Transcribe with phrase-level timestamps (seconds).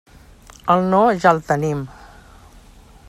[0.75, 1.85] El no, ja el tenim.